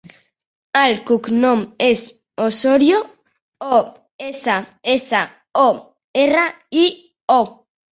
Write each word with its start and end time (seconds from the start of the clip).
El 0.79 0.95
cognom 1.09 1.61
és 1.89 2.01
Ossorio: 2.47 3.03
o, 3.79 3.85
essa, 4.33 4.59
essa, 4.99 5.25
o, 5.69 5.71
erra, 6.27 6.51
i, 6.85 6.93
o. 7.41 7.43